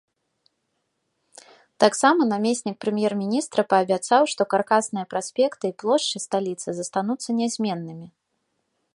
Таксама 1.83 2.21
намеснік 2.33 2.77
прэм'ер-міністра 2.85 3.61
паабяцаў, 3.73 4.21
што 4.31 4.41
каркасныя 4.53 5.05
праспекты 5.11 5.65
і 5.73 5.75
плошчы 5.83 6.17
сталіцы 6.25 6.69
застануцца 6.79 7.29
нязменнымі. 7.43 8.07